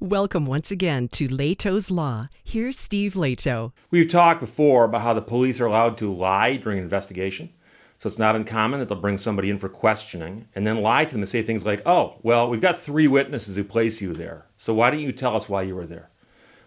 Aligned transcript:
Welcome 0.00 0.46
once 0.46 0.70
again 0.70 1.08
to 1.08 1.26
Lehto's 1.26 1.90
Law. 1.90 2.28
Here's 2.44 2.78
Steve 2.78 3.14
Lehto. 3.14 3.72
We've 3.90 4.06
talked 4.06 4.38
before 4.38 4.84
about 4.84 5.02
how 5.02 5.12
the 5.12 5.20
police 5.20 5.60
are 5.60 5.66
allowed 5.66 5.98
to 5.98 6.14
lie 6.14 6.54
during 6.54 6.78
an 6.78 6.84
investigation. 6.84 7.52
So 7.98 8.06
it's 8.06 8.16
not 8.16 8.36
uncommon 8.36 8.78
that 8.78 8.88
they'll 8.88 9.00
bring 9.00 9.18
somebody 9.18 9.50
in 9.50 9.58
for 9.58 9.68
questioning 9.68 10.46
and 10.54 10.64
then 10.64 10.82
lie 10.82 11.04
to 11.04 11.10
them 11.10 11.22
and 11.22 11.28
say 11.28 11.42
things 11.42 11.66
like, 11.66 11.82
oh, 11.84 12.20
well, 12.22 12.48
we've 12.48 12.60
got 12.60 12.76
three 12.76 13.08
witnesses 13.08 13.56
who 13.56 13.64
place 13.64 14.00
you 14.00 14.14
there. 14.14 14.46
So 14.56 14.72
why 14.72 14.90
don't 14.90 15.00
you 15.00 15.10
tell 15.10 15.34
us 15.34 15.48
why 15.48 15.62
you 15.62 15.74
were 15.74 15.84
there? 15.84 16.10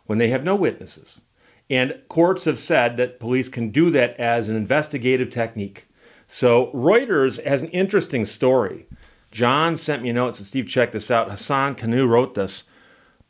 When 0.08 0.18
they 0.18 0.28
have 0.28 0.44
no 0.44 0.58
witnesses. 0.58 1.22
And 1.70 2.02
courts 2.10 2.44
have 2.44 2.60
said 2.60 2.98
that 2.98 3.22
police 3.22 3.48
can 3.48 3.70
do 3.70 3.90
that 3.92 4.14
as 4.20 4.50
an 4.50 4.58
investigative 4.58 5.30
technique. 5.30 5.88
So 6.28 6.70
Reuters 6.74 7.42
has 7.46 7.62
an 7.62 7.70
interesting 7.70 8.26
story. 8.26 8.88
John 9.32 9.78
sent 9.78 10.04
me 10.04 10.10
a 10.10 10.14
note, 10.14 10.36
said, 10.36 10.48
Steve, 10.48 10.68
check 10.68 10.92
this 10.92 11.10
out. 11.10 11.32
Hassan 11.32 11.76
Kanu 11.76 12.10
wrote 12.10 12.36
this. 12.36 12.66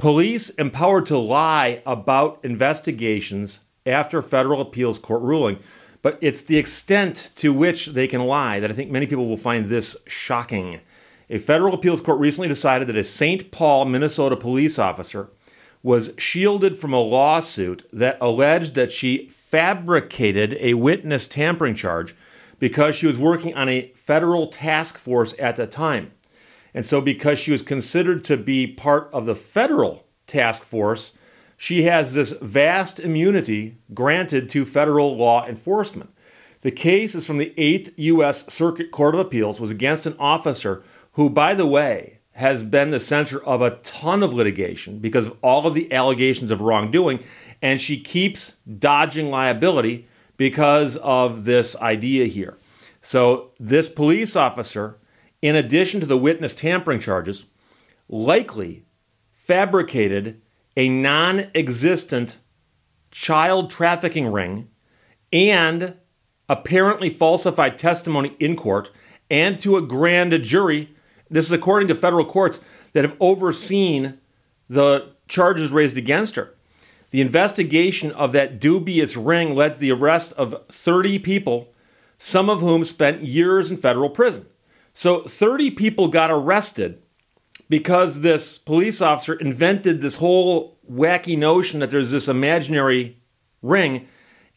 Police 0.02 0.50
empowered 0.50 1.06
to 1.06 1.18
lie 1.20 1.84
about 1.86 2.40
investigations 2.42 3.60
after 3.86 4.24
federal 4.24 4.60
appeals 4.60 4.98
court 4.98 5.22
ruling. 5.22 5.60
But 6.02 6.18
it's 6.22 6.42
the 6.42 6.58
extent 6.58 7.32
to 7.36 7.54
which 7.54 7.86
they 7.86 8.08
can 8.08 8.22
lie 8.22 8.60
that 8.60 8.72
I 8.72 8.74
think 8.74 8.90
many 8.90 9.06
people 9.06 9.28
will 9.28 9.38
find 9.38 9.70
this 9.70 9.96
shocking. 10.08 10.82
A 11.30 11.38
federal 11.38 11.76
appeals 11.76 12.02
court 12.02 12.20
recently 12.20 12.48
decided 12.48 12.88
that 12.88 12.96
a 12.96 13.04
St. 13.04 13.52
Paul, 13.52 13.86
Minnesota 13.86 14.36
police 14.36 14.80
officer 14.80 15.30
was 15.84 16.14
shielded 16.18 16.80
from 16.80 16.94
a 16.94 17.00
lawsuit 17.00 17.88
that 17.94 18.18
alleged 18.20 18.74
that 18.74 18.90
she 18.90 19.30
fabricated 19.30 20.58
a 20.60 20.74
witness 20.74 21.28
tampering 21.28 21.76
charge 21.76 22.16
because 22.58 22.96
she 22.96 23.06
was 23.06 23.20
working 23.20 23.54
on 23.54 23.70
a 23.70 23.92
federal 23.94 24.48
task 24.48 24.98
force 24.98 25.36
at 25.38 25.58
the 25.58 25.68
time. 25.68 26.12
And 26.74 26.86
so, 26.86 27.02
because 27.02 27.40
she 27.40 27.52
was 27.52 27.64
considered 27.64 28.24
to 28.26 28.38
be 28.38 28.68
part 28.68 29.10
of 29.12 29.26
the 29.26 29.36
federal 29.36 30.06
task 30.26 30.64
force, 30.64 31.18
she 31.58 31.84
has 31.84 32.14
this 32.14 32.32
vast 32.42 33.00
immunity 33.00 33.78
granted 33.94 34.50
to 34.50 34.66
federal 34.66 35.16
law 35.16 35.46
enforcement. 35.46 36.12
The 36.62 36.72
case 36.72 37.16
is 37.16 37.28
from 37.28 37.38
the 37.38 37.54
8th 37.58 37.94
U.S. 37.98 38.52
Circuit 38.52 38.92
Court 38.92 39.16
of 39.16 39.22
Appeals, 39.22 39.60
was 39.60 39.72
against 39.72 40.06
an 40.06 40.16
officer 40.20 40.84
who, 41.14 41.30
by 41.30 41.54
the 41.54 41.68
way, 41.68 42.20
has 42.34 42.64
been 42.64 42.92
the 42.92 43.00
center 43.00 43.44
of 43.44 43.62
a 43.62 43.78
ton 43.78 44.24
of 44.24 44.34
litigation 44.34 45.00
because 45.00 45.28
of 45.28 45.38
all 45.42 45.68
of 45.68 45.74
the 45.74 45.92
allegations 45.92 46.52
of 46.52 46.62
wrongdoing, 46.62 47.24
and 47.62 47.82
she 47.82 48.00
keeps 48.00 48.56
dodging 48.80 49.30
liability 49.30 50.08
because 50.38 50.98
of 50.98 51.44
this 51.46 51.76
idea 51.78 52.26
here. 52.26 52.58
So, 53.02 53.52
this 53.60 53.90
police 53.90 54.36
officer 54.36 54.98
in 55.42 55.56
addition 55.56 56.00
to 56.00 56.06
the 56.06 56.18
witness 56.18 56.56
tampering 56.56 57.00
charges, 57.00 57.46
likely 58.08 58.86
fabricated 59.34 60.42
a 60.78 60.88
non 60.88 61.48
existent 61.56 62.38
child 63.10 63.70
trafficking 63.70 64.32
ring 64.32 64.70
and 65.34 65.96
apparently 66.48 67.10
falsified 67.10 67.78
testimony 67.78 68.36
in 68.40 68.56
court 68.56 68.92
and 69.30 69.60
to 69.60 69.78
a 69.78 69.82
grand 69.82 70.32
jury. 70.44 70.94
This 71.30 71.46
is 71.46 71.52
according 71.52 71.88
to 71.88 71.96
federal 71.96 72.26
courts 72.26 72.60
that 72.94 73.06
have 73.06 73.16
overseen 73.20 74.20
the 74.68 75.14
charges 75.28 75.72
raised 75.72 75.98
against 75.98 76.36
her. 76.36 76.54
The 77.12 77.22
investigation 77.22 78.12
of 78.12 78.32
that 78.34 78.60
dubious 78.60 79.18
ring 79.18 79.56
led 79.56 79.74
to 79.74 79.80
the 79.80 79.92
arrest 79.92 80.34
of 80.34 80.56
30 80.70 81.20
people, 81.20 81.74
some 82.18 82.50
of 82.50 82.62
whom 82.62 82.84
spent 82.84 83.22
years 83.22 83.72
in 83.72 83.78
federal 83.78 84.10
prison. 84.10 84.46
So 84.94 85.22
30 85.22 85.72
people 85.72 86.08
got 86.08 86.32
arrested 86.32 87.02
because 87.70 88.22
this 88.22 88.58
police 88.58 89.02
officer 89.02 89.34
invented 89.34 90.02
this 90.02 90.16
whole 90.16 90.78
wacky 90.92 91.38
notion 91.38 91.80
that 91.80 91.90
there's 91.90 92.12
this 92.12 92.28
imaginary 92.28 93.18
ring, 93.62 94.08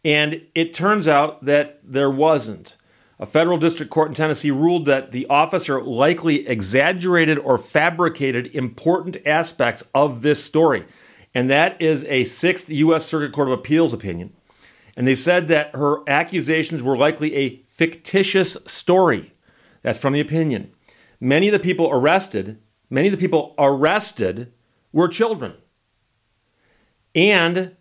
and 0.05 0.43
it 0.55 0.73
turns 0.73 1.07
out 1.07 1.45
that 1.45 1.81
there 1.85 2.11
wasn't. 2.11 2.77
A 3.21 3.27
federal 3.27 3.59
district 3.59 3.93
court 3.93 4.09
in 4.09 4.15
Tennessee 4.15 4.50
ruled 4.50 4.87
that 4.87 5.12
the 5.12 5.27
officer 5.28 5.81
likely 5.81 6.47
exaggerated 6.49 7.39
or 7.39 7.56
fabricated 7.56 8.49
important 8.49 9.17
aspects 9.25 9.84
of 9.94 10.23
this 10.23 10.44
story. 10.44 10.84
And 11.33 11.49
that 11.49 11.81
is 11.81 12.05
a 12.06 12.25
Sixth 12.25 12.69
U.S. 12.69 13.05
Circuit 13.05 13.33
Court 13.33 13.49
of 13.49 13.55
Appeals 13.55 13.93
opinion. 13.93 14.33
And 14.97 15.06
they 15.06 15.15
said 15.15 15.49
that 15.49 15.75
her 15.75 16.09
accusations 16.09 16.83
were 16.83 16.97
likely 16.97 17.34
a 17.37 17.62
fictitious 17.67 18.56
story. 18.67 19.34
That's 19.84 19.99
from 19.99 20.15
the 20.15 20.21
opinion. 20.21 20.72
Many 21.21 21.47
of 21.47 21.53
the 21.53 21.59
people 21.61 21.89
arrested, 21.93 22.59
many 22.89 23.09
of 23.09 23.12
the 23.12 23.21
people 23.21 23.55
arrested 23.59 24.50
were 24.93 25.09
children. 25.09 25.53
And 27.15 27.77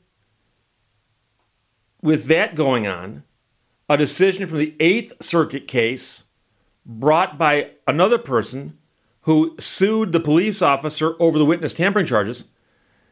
with 2.02 2.26
that 2.26 2.56
going 2.56 2.86
on, 2.86 3.24
a 3.90 3.96
decision 3.96 4.46
from 4.46 4.58
the 4.58 4.76
Eighth 4.82 5.24
Circuit 5.24 5.66
case 5.66 6.26
brought 6.86 7.38
by 7.38 7.72
another 7.88 8.18
person 8.18 8.78
who 9.22 9.56
sued 9.58 10.12
the 10.12 10.20
police 10.20 10.62
officer 10.62 11.16
over 11.20 11.38
the 11.38 11.46
witness 11.46 11.74
tampering 11.74 12.06
charges. 12.06 12.44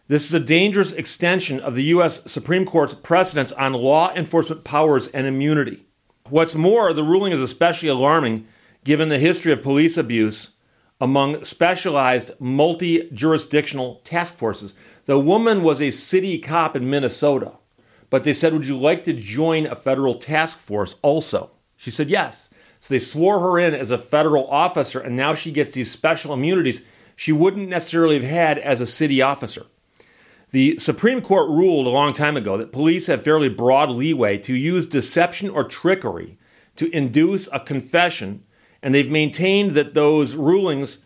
This 0.10 0.26
is 0.26 0.34
a 0.34 0.40
dangerous 0.42 0.92
extension 0.92 1.62
of 1.62 1.76
the 1.76 1.84
U.S. 1.84 2.30
Supreme 2.30 2.66
Court's 2.66 2.94
precedents 2.94 3.54
on 3.54 3.72
law 3.72 4.14
enforcement 4.14 4.66
powers 4.66 5.08
and 5.08 5.26
immunity. 5.26 5.86
What's 6.30 6.56
more, 6.56 6.92
the 6.92 7.04
ruling 7.04 7.32
is 7.32 7.42
especially 7.42 7.88
alarming 7.88 8.46
given 8.84 9.10
the 9.10 9.20
history 9.20 9.52
of 9.52 9.62
police 9.62 9.98
abuse 9.98 10.52
among 11.00 11.44
specialized 11.44 12.32
multi 12.40 13.10
jurisdictional 13.12 13.96
task 14.04 14.36
forces. 14.36 14.74
The 15.06 15.20
woman 15.20 15.64
was 15.64 15.82
a 15.82 15.90
city 15.90 16.38
cop 16.38 16.76
in 16.76 16.90
Minnesota, 16.90 17.54
but 18.10 18.24
they 18.24 18.34
said, 18.34 18.54
Would 18.54 18.68
you 18.68 18.78
like 18.78 19.04
to 19.04 19.14
join 19.14 19.66
a 19.66 19.76
federal 19.76 20.16
task 20.16 20.60
force 20.60 20.98
also? 21.02 21.52
She 21.76 21.90
said, 21.90 22.10
Yes. 22.10 22.52
So 22.80 22.94
they 22.94 23.00
swore 23.00 23.40
her 23.40 23.60
in 23.60 23.76
as 23.76 23.92
a 23.92 23.98
federal 23.98 24.48
officer, 24.50 25.00
and 25.00 25.16
now 25.16 25.36
she 25.36 25.52
gets 25.52 25.74
these 25.74 25.92
special 25.92 26.34
immunities 26.34 26.84
she 27.16 27.32
wouldn't 27.32 27.70
necessarily 27.70 28.16
have 28.16 28.30
had 28.30 28.58
as 28.58 28.82
a 28.82 28.88
city 28.88 29.22
officer. 29.22 29.68
The 30.50 30.80
Supreme 30.80 31.22
Court 31.22 31.50
ruled 31.50 31.86
a 31.86 31.92
long 31.92 32.14
time 32.14 32.36
ago 32.36 32.58
that 32.58 32.72
police 32.72 33.06
have 33.08 33.24
fairly 33.24 33.50
broad 33.50 33.90
leeway 33.90 34.40
to 34.40 34.56
use 34.56 34.88
deception 34.88 35.50
or 35.50 35.64
trickery 35.64 36.40
to 36.76 36.90
induce 36.96 37.48
a 37.54 37.60
confession 37.60 38.44
and 38.82 38.94
they've 38.94 39.10
maintained 39.10 39.72
that 39.72 39.94
those 39.94 40.36
rulings 40.36 41.00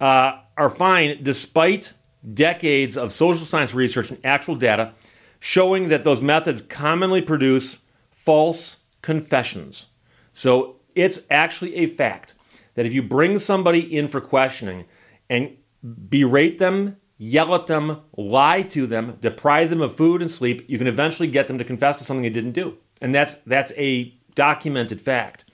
uh, 0.00 0.38
are 0.56 0.70
fine 0.70 1.22
despite 1.22 1.94
decades 2.34 2.96
of 2.96 3.12
social 3.12 3.44
science 3.44 3.74
research 3.74 4.10
and 4.10 4.24
actual 4.24 4.54
data 4.54 4.92
showing 5.40 5.88
that 5.88 6.04
those 6.04 6.22
methods 6.22 6.62
commonly 6.62 7.20
produce 7.20 7.84
false 8.10 8.76
confessions. 9.00 9.86
So 10.32 10.76
it's 10.94 11.26
actually 11.30 11.74
a 11.76 11.86
fact 11.86 12.34
that 12.74 12.86
if 12.86 12.92
you 12.92 13.02
bring 13.02 13.38
somebody 13.38 13.80
in 13.80 14.06
for 14.06 14.20
questioning 14.20 14.84
and 15.28 15.56
berate 15.82 16.58
them, 16.58 16.96
yell 17.18 17.54
at 17.54 17.66
them, 17.66 18.02
lie 18.16 18.62
to 18.62 18.86
them, 18.86 19.18
deprive 19.20 19.70
them 19.70 19.80
of 19.80 19.96
food 19.96 20.20
and 20.20 20.30
sleep, 20.30 20.64
you 20.68 20.78
can 20.78 20.86
eventually 20.86 21.28
get 21.28 21.48
them 21.48 21.58
to 21.58 21.64
confess 21.64 21.96
to 21.96 22.04
something 22.04 22.22
they 22.22 22.30
didn't 22.30 22.52
do. 22.52 22.78
And 23.00 23.14
that's 23.14 23.36
that's 23.38 23.72
a 23.76 24.14
documented 24.34 25.00
fact. 25.00 25.44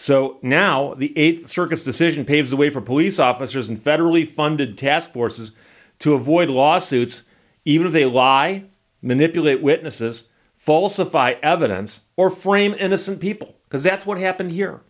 So 0.00 0.38
now 0.40 0.94
the 0.94 1.12
Eighth 1.18 1.48
Circuit's 1.48 1.82
decision 1.82 2.24
paves 2.24 2.48
the 2.48 2.56
way 2.56 2.70
for 2.70 2.80
police 2.80 3.18
officers 3.18 3.68
and 3.68 3.76
federally 3.76 4.26
funded 4.26 4.78
task 4.78 5.12
forces 5.12 5.52
to 5.98 6.14
avoid 6.14 6.48
lawsuits 6.48 7.24
even 7.66 7.86
if 7.86 7.92
they 7.92 8.06
lie, 8.06 8.64
manipulate 9.02 9.60
witnesses, 9.60 10.30
falsify 10.54 11.34
evidence, 11.42 12.06
or 12.16 12.30
frame 12.30 12.74
innocent 12.78 13.20
people, 13.20 13.56
because 13.64 13.82
that's 13.82 14.06
what 14.06 14.16
happened 14.16 14.52
here. 14.52 14.80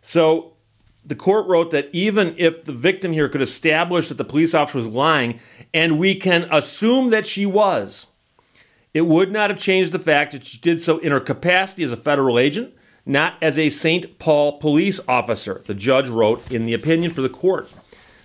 So 0.00 0.54
the 1.04 1.14
court 1.14 1.46
wrote 1.46 1.70
that 1.72 1.90
even 1.92 2.34
if 2.38 2.64
the 2.64 2.72
victim 2.72 3.12
here 3.12 3.28
could 3.28 3.42
establish 3.42 4.08
that 4.08 4.16
the 4.16 4.24
police 4.24 4.54
officer 4.54 4.78
was 4.78 4.88
lying, 4.88 5.38
and 5.74 5.98
we 5.98 6.14
can 6.14 6.48
assume 6.50 7.10
that 7.10 7.26
she 7.26 7.44
was, 7.44 8.06
it 8.94 9.02
would 9.02 9.30
not 9.30 9.50
have 9.50 9.58
changed 9.58 9.92
the 9.92 9.98
fact 9.98 10.32
that 10.32 10.46
she 10.46 10.56
did 10.56 10.80
so 10.80 10.96
in 10.96 11.12
her 11.12 11.20
capacity 11.20 11.84
as 11.84 11.92
a 11.92 11.96
federal 11.96 12.38
agent 12.38 12.72
not 13.06 13.34
as 13.40 13.56
a 13.56 13.70
St. 13.70 14.18
Paul 14.18 14.58
police 14.58 15.00
officer, 15.08 15.62
the 15.66 15.74
judge 15.74 16.08
wrote 16.08 16.50
in 16.50 16.66
the 16.66 16.74
opinion 16.74 17.12
for 17.12 17.22
the 17.22 17.28
court. 17.28 17.70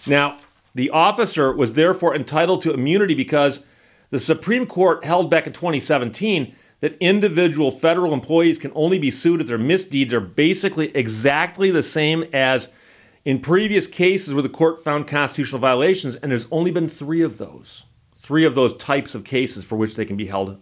Now, 0.08 0.38
the 0.74 0.90
officer 0.90 1.54
was 1.54 1.74
therefore 1.74 2.16
entitled 2.16 2.62
to 2.64 2.74
immunity 2.74 3.14
because 3.14 3.64
the 4.10 4.20
Supreme 4.20 4.66
Court 4.66 5.06
held 5.06 5.30
back 5.30 5.46
in 5.46 5.54
2017 5.54 6.56
that 6.80 6.98
individual 7.00 7.70
federal 7.70 8.14
employees 8.14 8.58
can 8.58 8.72
only 8.74 8.98
be 8.98 9.12
sued 9.12 9.40
if 9.40 9.48
their 9.48 9.58
misdeeds 9.58 10.12
are 10.12 10.20
basically 10.20 10.96
exactly 10.96 11.70
the 11.70 11.84
same 11.84 12.26
as 12.34 12.70
in 13.24 13.40
previous 13.40 13.86
cases 13.86 14.34
where 14.34 14.42
the 14.42 14.50
court 14.50 14.84
found 14.84 15.08
constitutional 15.08 15.62
violations, 15.62 16.16
and 16.16 16.32
there's 16.32 16.48
only 16.52 16.72
been 16.72 16.88
three 16.88 17.22
of 17.22 17.38
those. 17.38 17.86
Three 18.16 18.46
of 18.46 18.56
those 18.56 18.76
types 18.78 19.14
of 19.14 19.24
cases 19.24 19.64
for 19.64 19.76
which 19.76 19.96
they 19.96 20.06
can 20.06 20.18
be 20.18 20.26
held 20.26 20.60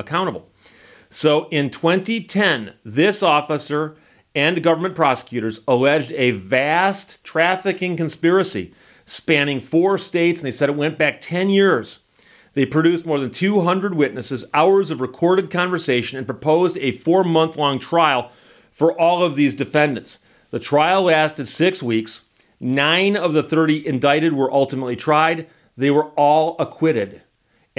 accountable. 0.00 0.50
So 1.10 1.48
in 1.48 1.70
2010, 1.70 2.74
this 2.84 3.22
officer 3.22 3.96
and 4.34 4.62
government 4.62 4.94
prosecutors 4.94 5.60
alleged 5.66 6.12
a 6.12 6.30
vast 6.30 7.24
trafficking 7.24 7.96
conspiracy 7.96 8.72
spanning 9.04 9.58
four 9.58 9.98
states, 9.98 10.40
and 10.40 10.46
they 10.46 10.52
said 10.52 10.68
it 10.68 10.76
went 10.76 10.96
back 10.96 11.20
10 11.20 11.50
years. 11.50 11.98
They 12.52 12.64
produced 12.64 13.06
more 13.06 13.18
than 13.18 13.30
200 13.30 13.94
witnesses, 13.94 14.44
hours 14.54 14.90
of 14.90 15.00
recorded 15.00 15.50
conversation, 15.50 16.16
and 16.16 16.26
proposed 16.26 16.78
a 16.78 16.92
four 16.92 17.24
month 17.24 17.56
long 17.56 17.80
trial 17.80 18.30
for 18.70 18.98
all 18.98 19.24
of 19.24 19.34
these 19.34 19.54
defendants. 19.54 20.20
The 20.50 20.60
trial 20.60 21.02
lasted 21.02 21.46
six 21.46 21.82
weeks. 21.82 22.26
Nine 22.60 23.16
of 23.16 23.32
the 23.32 23.42
30 23.42 23.86
indicted 23.86 24.32
were 24.32 24.52
ultimately 24.52 24.96
tried. 24.96 25.48
They 25.76 25.90
were 25.90 26.10
all 26.10 26.56
acquitted. 26.60 27.22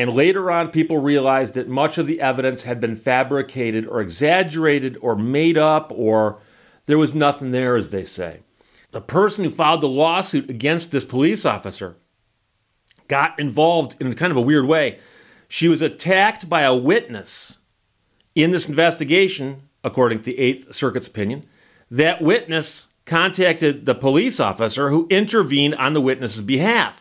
And 0.01 0.15
later 0.15 0.49
on, 0.49 0.71
people 0.71 0.97
realized 0.97 1.53
that 1.53 1.67
much 1.67 1.99
of 1.99 2.07
the 2.07 2.21
evidence 2.21 2.63
had 2.63 2.79
been 2.79 2.95
fabricated 2.95 3.85
or 3.85 4.01
exaggerated 4.01 4.97
or 4.99 5.15
made 5.15 5.59
up, 5.59 5.91
or 5.93 6.39
there 6.87 6.97
was 6.97 7.13
nothing 7.13 7.51
there, 7.51 7.75
as 7.75 7.91
they 7.91 8.03
say. 8.03 8.39
The 8.93 8.99
person 8.99 9.43
who 9.43 9.51
filed 9.51 9.81
the 9.81 9.87
lawsuit 9.87 10.49
against 10.49 10.91
this 10.91 11.05
police 11.05 11.45
officer 11.45 11.97
got 13.09 13.39
involved 13.39 13.95
in 14.01 14.11
kind 14.15 14.31
of 14.31 14.37
a 14.37 14.41
weird 14.41 14.65
way. 14.65 14.97
She 15.47 15.67
was 15.67 15.83
attacked 15.83 16.49
by 16.49 16.63
a 16.63 16.75
witness 16.75 17.59
in 18.33 18.49
this 18.49 18.67
investigation, 18.67 19.69
according 19.83 20.17
to 20.17 20.23
the 20.23 20.39
Eighth 20.39 20.73
Circuit's 20.73 21.09
opinion. 21.09 21.45
That 21.91 22.23
witness 22.23 22.87
contacted 23.05 23.85
the 23.85 23.93
police 23.93 24.39
officer 24.39 24.89
who 24.89 25.05
intervened 25.11 25.75
on 25.75 25.93
the 25.93 26.01
witness's 26.01 26.41
behalf. 26.41 27.00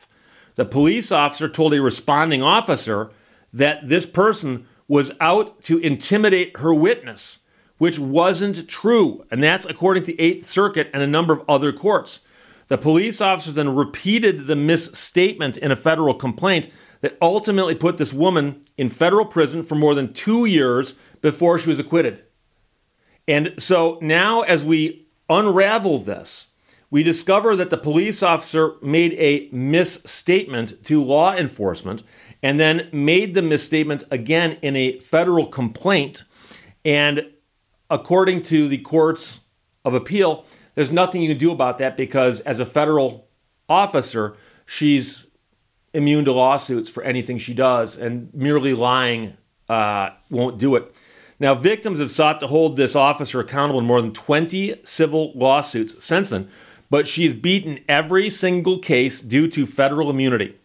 The 0.56 0.64
police 0.64 1.10
officer 1.12 1.48
told 1.48 1.74
a 1.74 1.82
responding 1.82 2.42
officer 2.42 3.10
that 3.52 3.88
this 3.88 4.06
person 4.06 4.66
was 4.88 5.12
out 5.20 5.62
to 5.62 5.78
intimidate 5.78 6.56
her 6.58 6.74
witness, 6.74 7.38
which 7.78 7.98
wasn't 7.98 8.68
true. 8.68 9.24
And 9.30 9.42
that's 9.42 9.64
according 9.64 10.02
to 10.04 10.08
the 10.08 10.20
Eighth 10.20 10.46
Circuit 10.46 10.90
and 10.92 11.02
a 11.02 11.06
number 11.06 11.32
of 11.32 11.42
other 11.48 11.72
courts. 11.72 12.20
The 12.68 12.78
police 12.78 13.20
officer 13.20 13.52
then 13.52 13.74
repeated 13.74 14.46
the 14.46 14.56
misstatement 14.56 15.56
in 15.56 15.72
a 15.72 15.76
federal 15.76 16.14
complaint 16.14 16.68
that 17.00 17.16
ultimately 17.22 17.74
put 17.74 17.96
this 17.96 18.12
woman 18.12 18.62
in 18.76 18.88
federal 18.88 19.24
prison 19.24 19.62
for 19.62 19.74
more 19.74 19.94
than 19.94 20.12
two 20.12 20.44
years 20.44 20.94
before 21.20 21.58
she 21.58 21.68
was 21.68 21.78
acquitted. 21.78 22.22
And 23.26 23.54
so 23.58 23.98
now, 24.02 24.42
as 24.42 24.64
we 24.64 25.06
unravel 25.28 25.98
this, 25.98 26.48
we 26.90 27.02
discover 27.02 27.54
that 27.56 27.70
the 27.70 27.76
police 27.76 28.22
officer 28.22 28.74
made 28.82 29.12
a 29.14 29.48
misstatement 29.52 30.82
to 30.84 31.02
law 31.02 31.34
enforcement 31.34 32.02
and 32.42 32.58
then 32.58 32.88
made 32.92 33.34
the 33.34 33.42
misstatement 33.42 34.02
again 34.10 34.58
in 34.62 34.74
a 34.74 34.98
federal 34.98 35.46
complaint. 35.46 36.24
And 36.84 37.30
according 37.88 38.42
to 38.42 38.66
the 38.66 38.78
courts 38.78 39.40
of 39.84 39.94
appeal, 39.94 40.44
there's 40.74 40.90
nothing 40.90 41.22
you 41.22 41.28
can 41.28 41.38
do 41.38 41.52
about 41.52 41.78
that 41.78 41.96
because 41.96 42.40
as 42.40 42.58
a 42.58 42.66
federal 42.66 43.28
officer, 43.68 44.36
she's 44.66 45.26
immune 45.92 46.24
to 46.24 46.32
lawsuits 46.32 46.88
for 46.88 47.02
anything 47.02 47.38
she 47.38 47.54
does, 47.54 47.96
and 47.96 48.32
merely 48.32 48.74
lying 48.74 49.36
uh, 49.68 50.10
won't 50.30 50.58
do 50.58 50.76
it. 50.76 50.94
Now, 51.40 51.54
victims 51.54 51.98
have 51.98 52.10
sought 52.10 52.38
to 52.40 52.46
hold 52.46 52.76
this 52.76 52.94
officer 52.94 53.40
accountable 53.40 53.80
in 53.80 53.86
more 53.86 54.02
than 54.02 54.12
20 54.12 54.76
civil 54.84 55.32
lawsuits 55.34 56.04
since 56.04 56.30
then, 56.30 56.50
but 56.90 57.06
she's 57.06 57.34
beaten 57.34 57.78
every 57.88 58.28
single 58.28 58.78
case 58.78 59.22
due 59.22 59.48
to 59.48 59.64
federal 59.64 60.10
immunity. 60.10 60.56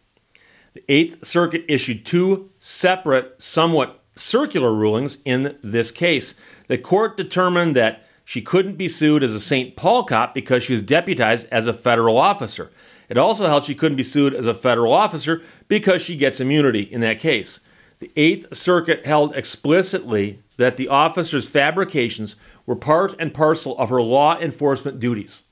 The 0.74 0.84
Eighth 0.90 1.26
Circuit 1.26 1.64
issued 1.70 2.06
two 2.06 2.50
separate, 2.60 3.42
somewhat 3.42 4.04
circular 4.16 4.74
rulings 4.74 5.20
in 5.24 5.58
this 5.64 5.92
case. 5.92 6.36
The 6.68 6.78
court 6.78 7.16
determined 7.16 7.76
that 7.76 8.06
she 8.26 8.42
couldn't 8.42 8.76
be 8.76 8.88
sued 8.88 9.24
as 9.24 9.36
a 9.36 9.40
St. 9.40 9.76
Paul 9.76 10.04
cop 10.04 10.34
because 10.34 10.64
she 10.64 10.74
was 10.74 10.82
deputized 10.82 11.48
as 11.52 11.68
a 11.68 11.74
federal 11.74 12.18
officer. 12.18 12.72
It 13.08 13.18
also 13.18 13.46
held 13.46 13.64
she 13.64 13.76
couldn't 13.76 13.98
be 13.98 14.04
sued 14.04 14.34
as 14.34 14.48
a 14.48 14.56
federal 14.56 14.92
officer 14.92 15.44
because 15.68 16.02
she 16.02 16.18
gets 16.18 16.40
immunity 16.40 16.82
in 16.82 17.02
that 17.02 17.20
case. 17.20 17.60
The 18.00 18.12
Eighth 18.16 18.56
Circuit 18.56 19.06
held 19.06 19.36
explicitly 19.36 20.42
that 20.58 20.78
the 20.78 20.88
officer's 20.88 21.48
fabrications 21.48 22.36
were 22.66 22.76
part 22.76 23.14
and 23.20 23.34
parcel 23.34 23.78
of 23.78 23.90
her 23.90 24.02
law 24.02 24.38
enforcement 24.40 25.00
duties. 25.00 25.44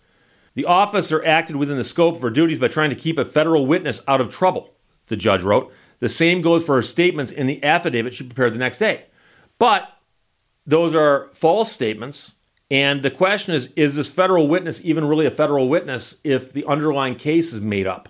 The 0.55 0.65
officer 0.65 1.25
acted 1.25 1.55
within 1.55 1.77
the 1.77 1.83
scope 1.83 2.15
of 2.15 2.21
her 2.21 2.29
duties 2.29 2.59
by 2.59 2.67
trying 2.67 2.89
to 2.89 2.95
keep 2.95 3.17
a 3.17 3.25
federal 3.25 3.65
witness 3.65 4.01
out 4.07 4.21
of 4.21 4.29
trouble, 4.29 4.73
the 5.07 5.15
judge 5.15 5.43
wrote. 5.43 5.71
The 5.99 6.09
same 6.09 6.41
goes 6.41 6.65
for 6.65 6.75
her 6.75 6.81
statements 6.81 7.31
in 7.31 7.47
the 7.47 7.63
affidavit 7.63 8.13
she 8.13 8.23
prepared 8.23 8.53
the 8.53 8.59
next 8.59 8.77
day. 8.77 9.05
But 9.57 9.89
those 10.65 10.93
are 10.93 11.29
false 11.33 11.71
statements 11.71 12.33
and 12.73 13.03
the 13.03 13.11
question 13.11 13.53
is 13.53 13.69
is 13.75 13.95
this 13.95 14.09
federal 14.09 14.47
witness 14.47 14.83
even 14.83 15.05
really 15.05 15.27
a 15.27 15.31
federal 15.31 15.69
witness 15.69 16.19
if 16.23 16.51
the 16.51 16.65
underlying 16.65 17.15
case 17.15 17.53
is 17.53 17.61
made 17.61 17.85
up? 17.85 18.09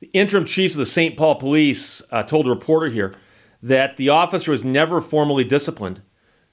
The 0.00 0.08
interim 0.08 0.44
chief 0.44 0.72
of 0.72 0.78
the 0.78 0.86
St. 0.86 1.16
Paul 1.16 1.36
Police 1.36 2.02
uh, 2.10 2.24
told 2.24 2.46
a 2.46 2.50
reporter 2.50 2.88
here 2.88 3.14
that 3.62 3.96
the 3.96 4.08
officer 4.08 4.50
was 4.50 4.64
never 4.64 5.00
formally 5.00 5.44
disciplined. 5.44 6.02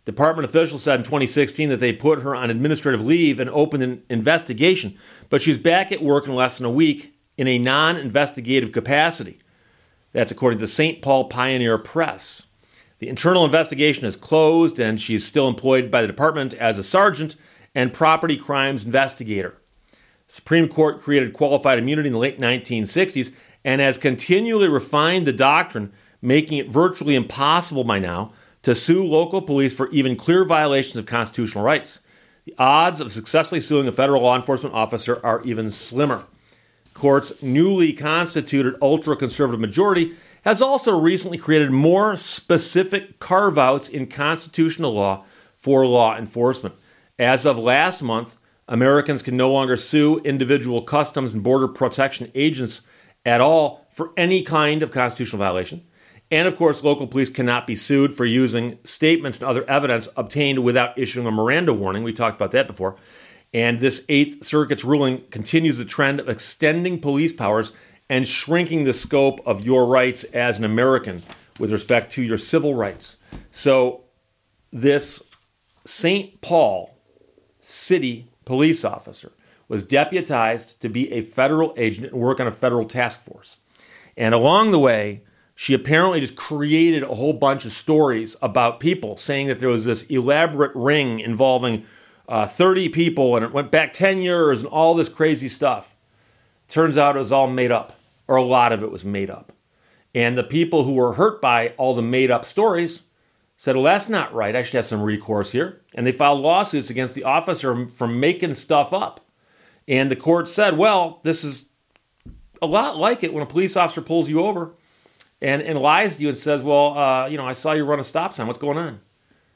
Department 0.05 0.45
officials 0.45 0.83
said 0.83 0.99
in 0.99 1.05
2016 1.05 1.69
that 1.69 1.79
they 1.79 1.93
put 1.93 2.21
her 2.21 2.35
on 2.35 2.49
administrative 2.49 3.01
leave 3.01 3.39
and 3.39 3.49
opened 3.49 3.83
an 3.83 4.03
investigation, 4.09 4.97
but 5.29 5.41
she's 5.41 5.57
back 5.57 5.91
at 5.91 6.03
work 6.03 6.27
in 6.27 6.35
less 6.35 6.57
than 6.57 6.65
a 6.65 6.71
week 6.71 7.15
in 7.37 7.47
a 7.47 7.57
non 7.57 7.95
investigative 7.95 8.71
capacity. 8.71 9.39
That's 10.11 10.31
according 10.31 10.59
to 10.59 10.63
the 10.63 10.67
St. 10.67 11.01
Paul 11.01 11.25
Pioneer 11.25 11.77
Press. 11.77 12.47
The 12.99 13.09
internal 13.09 13.45
investigation 13.45 14.05
is 14.05 14.15
closed, 14.15 14.79
and 14.79 14.99
she 14.99 15.15
is 15.15 15.25
still 15.25 15.47
employed 15.47 15.89
by 15.89 16.01
the 16.01 16.07
department 16.07 16.53
as 16.53 16.77
a 16.77 16.83
sergeant 16.83 17.35
and 17.73 17.93
property 17.93 18.37
crimes 18.37 18.85
investigator. 18.85 19.57
The 20.27 20.33
Supreme 20.33 20.67
Court 20.67 21.01
created 21.01 21.33
qualified 21.33 21.79
immunity 21.79 22.07
in 22.07 22.13
the 22.13 22.19
late 22.19 22.39
1960s 22.39 23.33
and 23.65 23.81
has 23.81 23.97
continually 23.97 24.67
refined 24.67 25.25
the 25.25 25.33
doctrine, 25.33 25.91
making 26.21 26.57
it 26.57 26.69
virtually 26.69 27.15
impossible 27.15 27.83
by 27.83 27.99
now 27.99 28.31
to 28.63 28.73
sue 28.73 29.05
local 29.05 29.41
police 29.41 29.73
for 29.73 29.89
even 29.89 30.15
clear 30.15 30.43
violations 30.43 30.95
of 30.95 31.05
constitutional 31.05 31.63
rights. 31.63 32.01
The 32.45 32.55
odds 32.57 32.99
of 32.99 33.11
successfully 33.11 33.61
suing 33.61 33.87
a 33.87 33.91
federal 33.91 34.23
law 34.23 34.35
enforcement 34.35 34.75
officer 34.75 35.23
are 35.23 35.41
even 35.43 35.71
slimmer. 35.71 36.25
Court's 36.93 37.41
newly 37.41 37.93
constituted 37.93 38.75
ultra 38.81 39.15
conservative 39.15 39.59
majority 39.59 40.13
has 40.43 40.61
also 40.61 40.99
recently 40.99 41.37
created 41.37 41.71
more 41.71 42.15
specific 42.15 43.19
carve 43.19 43.57
outs 43.57 43.87
in 43.87 44.07
constitutional 44.07 44.93
law 44.93 45.23
for 45.55 45.85
law 45.85 46.17
enforcement. 46.17 46.75
As 47.17 47.45
of 47.45 47.57
last 47.57 48.01
month, 48.01 48.35
Americans 48.67 49.23
can 49.23 49.37
no 49.37 49.51
longer 49.51 49.77
sue 49.77 50.19
individual 50.19 50.81
customs 50.81 51.33
and 51.33 51.43
border 51.43 51.67
protection 51.67 52.31
agents 52.35 52.81
at 53.25 53.41
all 53.41 53.87
for 53.89 54.11
any 54.17 54.41
kind 54.41 54.83
of 54.83 54.91
constitutional 54.91 55.39
violation. 55.39 55.85
And 56.33 56.47
of 56.47 56.57
course, 56.57 56.83
local 56.83 57.05
police 57.05 57.29
cannot 57.29 57.67
be 57.67 57.75
sued 57.75 58.11
for 58.11 58.25
using 58.25 58.79
statements 58.83 59.37
and 59.37 59.47
other 59.47 59.63
evidence 59.69 60.09
obtained 60.17 60.63
without 60.63 60.97
issuing 60.97 61.27
a 61.27 61.31
Miranda 61.31 61.75
warning. 61.75 62.01
We 62.01 62.11
talked 62.11 62.37
about 62.37 62.49
that 62.53 62.65
before. 62.65 62.95
And 63.53 63.77
this 63.77 64.03
Eighth 64.09 64.43
Circuit's 64.43 64.83
ruling 64.83 65.25
continues 65.29 65.77
the 65.77 65.85
trend 65.85 66.19
of 66.19 66.27
extending 66.27 66.99
police 66.99 67.31
powers 67.31 67.71
and 68.09 68.27
shrinking 68.27 68.83
the 68.83 68.93
scope 68.93 69.41
of 69.45 69.63
your 69.63 69.85
rights 69.85 70.23
as 70.23 70.57
an 70.57 70.65
American 70.65 71.21
with 71.59 71.71
respect 71.71 72.11
to 72.13 72.23
your 72.23 72.39
civil 72.39 72.73
rights. 72.73 73.17
So, 73.51 74.05
this 74.71 75.21
St. 75.85 76.41
Paul 76.41 76.97
city 77.61 78.31
police 78.43 78.83
officer 78.83 79.33
was 79.67 79.83
deputized 79.83 80.81
to 80.81 80.89
be 80.89 81.11
a 81.13 81.21
federal 81.21 81.75
agent 81.77 82.11
and 82.11 82.19
work 82.19 82.39
on 82.39 82.47
a 82.47 82.51
federal 82.51 82.85
task 82.85 83.21
force. 83.21 83.59
And 84.17 84.33
along 84.33 84.71
the 84.71 84.79
way, 84.79 85.21
she 85.63 85.73
apparently 85.73 86.19
just 86.19 86.35
created 86.35 87.03
a 87.03 87.13
whole 87.13 87.31
bunch 87.31 87.63
of 87.63 87.71
stories 87.71 88.35
about 88.41 88.81
people, 88.81 89.15
saying 89.15 89.47
that 89.47 89.61
there 89.61 89.69
was 89.69 89.85
this 89.85 90.03
elaborate 90.03 90.75
ring 90.75 91.21
involving 91.21 91.85
uh, 92.27 92.45
30 92.45 92.89
people 92.89 93.37
and 93.37 93.45
it 93.45 93.53
went 93.53 93.71
back 93.71 93.93
10 93.93 94.17
years 94.17 94.61
and 94.61 94.69
all 94.69 94.93
this 94.93 95.07
crazy 95.07 95.47
stuff. 95.47 95.95
Turns 96.67 96.97
out 96.97 97.15
it 97.15 97.19
was 97.19 97.31
all 97.31 97.47
made 97.47 97.71
up 97.71 97.97
or 98.27 98.35
a 98.35 98.43
lot 98.43 98.73
of 98.73 98.83
it 98.83 98.91
was 98.91 99.05
made 99.05 99.29
up. 99.29 99.53
And 100.13 100.37
the 100.37 100.43
people 100.43 100.83
who 100.83 100.95
were 100.95 101.13
hurt 101.13 101.41
by 101.41 101.69
all 101.77 101.95
the 101.95 102.01
made 102.01 102.29
up 102.29 102.43
stories 102.43 103.03
said, 103.55 103.77
Well, 103.77 103.85
that's 103.85 104.09
not 104.09 104.33
right. 104.33 104.57
I 104.57 104.63
should 104.63 104.75
have 104.75 104.85
some 104.85 105.01
recourse 105.01 105.53
here. 105.53 105.81
And 105.95 106.05
they 106.05 106.11
filed 106.11 106.41
lawsuits 106.41 106.89
against 106.89 107.15
the 107.15 107.23
officer 107.23 107.89
for 107.89 108.05
making 108.05 108.55
stuff 108.55 108.91
up. 108.91 109.21
And 109.87 110.11
the 110.11 110.17
court 110.17 110.49
said, 110.49 110.77
Well, 110.77 111.21
this 111.23 111.45
is 111.45 111.69
a 112.61 112.65
lot 112.65 112.97
like 112.97 113.23
it 113.23 113.33
when 113.33 113.43
a 113.43 113.47
police 113.47 113.77
officer 113.77 114.01
pulls 114.01 114.29
you 114.29 114.41
over 114.41 114.75
and, 115.43 115.61
and 115.61 115.77
lies 115.77 116.15
to 116.15 116.21
you 116.23 116.29
and 116.29 116.37
says, 116.37 116.63
Well, 116.63 116.97
uh, 116.97 117.27
you 117.27 117.37
know, 117.37 117.45
I 117.45 117.53
saw 117.53 117.73
you 117.73 117.83
run 117.83 117.99
a 117.99 118.03
stop 118.03 118.33
sign. 118.33 118.47
What's 118.47 118.57
going 118.57 118.77
on? 118.77 119.01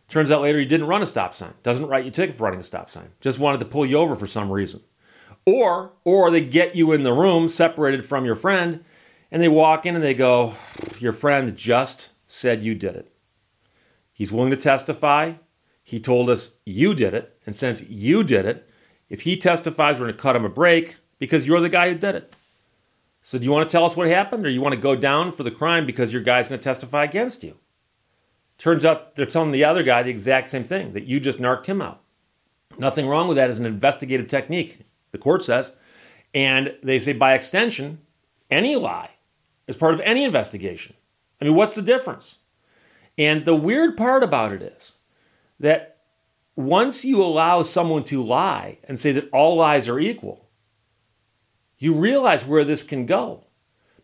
Turns 0.10 0.30
out 0.30 0.42
later 0.42 0.60
you 0.60 0.66
didn't 0.66 0.88
run 0.88 1.02
a 1.02 1.06
stop 1.06 1.34
sign. 1.34 1.54
Doesn't 1.64 1.88
write 1.88 2.04
you 2.04 2.10
a 2.10 2.14
ticket 2.14 2.36
for 2.36 2.44
running 2.44 2.60
a 2.60 2.64
stop 2.64 2.90
sign. 2.90 3.10
Just 3.22 3.40
wanted 3.40 3.60
to 3.60 3.66
pull 3.66 3.86
you 3.86 3.98
over 3.98 4.16
for 4.16 4.28
some 4.28 4.52
reason. 4.52 4.82
Or, 5.46 5.94
or 6.04 6.30
they 6.30 6.42
get 6.42 6.76
you 6.76 6.92
in 6.92 7.04
the 7.04 7.14
room 7.14 7.48
separated 7.48 8.06
from 8.06 8.26
your 8.26 8.36
friend 8.36 8.84
and 9.32 9.42
they 9.42 9.48
walk 9.48 9.86
in 9.86 9.96
and 9.96 10.04
they 10.04 10.14
go, 10.14 10.54
Your 11.00 11.14
friend 11.14 11.56
just 11.56 12.10
said 12.26 12.64
you 12.64 12.76
did 12.76 12.96
it. 12.96 13.14
He's 14.12 14.32
willing 14.32 14.52
to 14.52 14.58
testify. 14.58 15.34
He 15.84 16.02
told 16.02 16.30
us 16.30 16.52
you 16.66 16.94
did 16.96 17.14
it. 17.14 17.40
And 17.46 17.56
since 17.56 17.88
you 17.90 18.26
did 18.26 18.46
it, 18.46 18.70
if 19.10 19.22
he 19.22 19.38
testifies, 19.38 19.96
we're 20.00 20.08
going 20.08 20.18
to 20.18 20.22
cut 20.22 20.36
him 20.36 20.44
a 20.44 20.50
break 20.50 20.98
because 21.18 21.48
you're 21.48 21.62
the 21.62 21.70
guy 21.70 21.90
who 21.90 21.96
did 21.96 22.16
it. 22.16 22.36
So, 23.28 23.38
do 23.38 23.44
you 23.44 23.52
want 23.52 23.68
to 23.68 23.72
tell 23.74 23.84
us 23.84 23.98
what 23.98 24.08
happened, 24.08 24.46
or 24.46 24.50
you 24.50 24.62
want 24.62 24.74
to 24.74 24.80
go 24.80 24.96
down 24.96 25.34
for 25.34 25.44
the 25.44 25.52
crime 25.52 25.86
because 25.86 26.14
your 26.14 26.22
guy's 26.22 26.48
going 26.48 26.62
to 26.62 26.64
testify 26.64 27.04
against 27.04 27.44
you? 27.44 27.58
Turns 28.58 28.86
out 28.86 29.16
they're 29.16 29.26
telling 29.26 29.52
the 29.52 29.66
other 29.66 29.84
guy 29.84 30.02
the 30.02 30.10
exact 30.10 30.48
same 30.48 30.64
thing 30.64 30.94
that 30.94 31.08
you 31.08 31.20
just 31.20 31.38
narked 31.38 31.68
him 31.68 31.82
out. 31.82 32.02
Nothing 32.78 33.06
wrong 33.06 33.28
with 33.28 33.36
that 33.36 33.50
as 33.50 33.60
an 33.60 33.66
investigative 33.66 34.30
technique, 34.30 34.80
the 35.12 35.18
court 35.18 35.44
says. 35.44 35.74
And 36.34 36.74
they 36.82 37.00
say, 37.00 37.12
by 37.12 37.34
extension, 37.34 38.00
any 38.50 38.78
lie 38.78 39.10
is 39.68 39.76
part 39.76 39.94
of 39.94 40.00
any 40.06 40.24
investigation. 40.24 40.96
I 41.42 41.44
mean, 41.44 41.56
what's 41.56 41.76
the 41.76 41.82
difference? 41.82 42.38
And 43.18 43.44
the 43.44 43.56
weird 43.56 43.98
part 43.98 44.24
about 44.24 44.54
it 44.54 44.62
is 44.62 44.94
that 45.60 45.98
once 46.56 47.04
you 47.04 47.22
allow 47.22 47.62
someone 47.64 48.06
to 48.06 48.24
lie 48.24 48.78
and 48.86 48.98
say 48.98 49.12
that 49.12 49.30
all 49.34 49.58
lies 49.58 49.90
are 49.90 50.00
equal, 50.00 50.47
you 51.78 51.94
realize 51.94 52.46
where 52.46 52.64
this 52.64 52.84
can 52.84 53.06
go. 53.06 53.46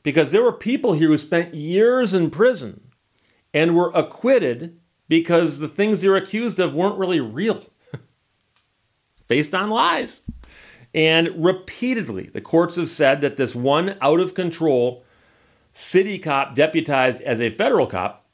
Because 0.01 0.31
there 0.31 0.43
were 0.43 0.53
people 0.53 0.93
here 0.93 1.07
who 1.07 1.17
spent 1.17 1.53
years 1.53 2.13
in 2.13 2.29
prison 2.29 2.91
and 3.53 3.75
were 3.75 3.91
acquitted 3.93 4.79
because 5.07 5.59
the 5.59 5.67
things 5.67 6.01
they 6.01 6.09
were 6.09 6.15
accused 6.15 6.59
of 6.59 6.75
weren't 6.75 6.97
really 6.97 7.19
real, 7.19 7.63
based 9.27 9.55
on 9.55 9.69
lies. 9.69 10.21
And 10.93 11.43
repeatedly, 11.43 12.27
the 12.27 12.41
courts 12.41 12.75
have 12.75 12.89
said 12.89 13.21
that 13.21 13.37
this 13.37 13.55
one 13.55 13.97
out 14.01 14.19
of 14.19 14.33
control 14.33 15.03
city 15.73 16.19
cop 16.19 16.53
deputized 16.53 17.21
as 17.21 17.41
a 17.41 17.49
federal 17.49 17.87
cop 17.87 18.25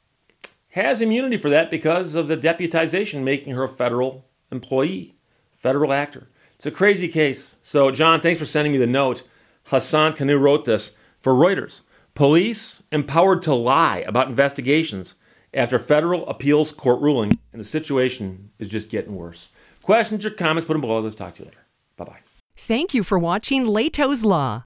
has 0.70 1.00
immunity 1.00 1.36
for 1.36 1.50
that 1.50 1.70
because 1.70 2.14
of 2.14 2.28
the 2.28 2.36
deputization 2.36 3.22
making 3.22 3.54
her 3.54 3.64
a 3.64 3.68
federal 3.68 4.26
employee, 4.52 5.16
federal 5.52 5.92
actor. 5.92 6.28
It's 6.60 6.66
a 6.66 6.70
crazy 6.70 7.08
case. 7.08 7.56
So, 7.62 7.90
John, 7.90 8.20
thanks 8.20 8.38
for 8.38 8.44
sending 8.44 8.72
me 8.72 8.76
the 8.76 8.86
note. 8.86 9.22
Hassan 9.68 10.12
Kanu 10.12 10.38
wrote 10.38 10.66
this 10.66 10.92
for 11.18 11.32
Reuters. 11.32 11.80
Police 12.12 12.82
empowered 12.92 13.40
to 13.44 13.54
lie 13.54 14.04
about 14.06 14.28
investigations 14.28 15.14
after 15.54 15.78
federal 15.78 16.28
appeals 16.28 16.70
court 16.70 17.00
ruling, 17.00 17.38
and 17.54 17.60
the 17.60 17.64
situation 17.64 18.50
is 18.58 18.68
just 18.68 18.90
getting 18.90 19.16
worse. 19.16 19.48
Questions 19.82 20.26
or 20.26 20.30
comments, 20.30 20.66
put 20.66 20.74
them 20.74 20.82
below. 20.82 21.00
Let's 21.00 21.16
talk 21.16 21.32
to 21.36 21.44
you 21.44 21.46
later. 21.46 21.64
Bye 21.96 22.04
bye. 22.04 22.18
Thank 22.58 22.92
you 22.92 23.04
for 23.04 23.18
watching 23.18 23.64
Lehto's 23.64 24.22
Law. 24.22 24.64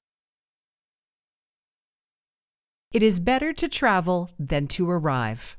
It 2.91 3.03
is 3.03 3.21
better 3.21 3.53
to 3.53 3.69
travel 3.69 4.31
than 4.37 4.67
to 4.67 4.89
arrive. 4.89 5.55